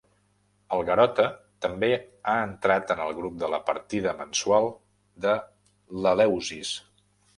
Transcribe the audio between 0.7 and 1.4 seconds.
El Garota